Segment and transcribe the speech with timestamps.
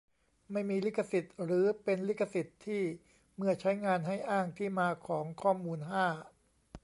[0.51, 2.83] ไม่มีลิขสิทธ์ หรือ เป็นลิขสิทธิ์ที่
[3.35, 6.05] เมื่อใช้งาน ให้อ้างที่มาของข้อมูล ห้า